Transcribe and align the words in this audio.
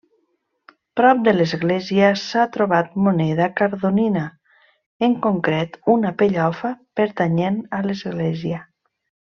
Prop 0.99 1.19
de 1.25 1.33
l'església 1.35 2.07
s'ha 2.21 2.45
trobat 2.55 2.95
moneda 3.09 3.49
cardonina, 3.61 4.25
en 5.09 5.15
concret 5.27 5.79
una 5.99 6.15
pellofa 6.23 6.75
pertanyent 7.03 7.65
a 7.81 7.87
l'església. 7.89 8.65